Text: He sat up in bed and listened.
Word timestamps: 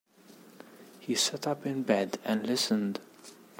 He 0.99 1.13
sat 1.13 1.45
up 1.45 1.63
in 1.63 1.83
bed 1.83 2.17
and 2.25 2.43
listened. 2.47 2.99